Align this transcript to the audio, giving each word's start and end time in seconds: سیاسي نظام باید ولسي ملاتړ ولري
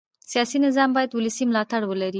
سیاسي 0.31 0.57
نظام 0.65 0.89
باید 0.95 1.11
ولسي 1.13 1.43
ملاتړ 1.49 1.81
ولري 1.85 2.09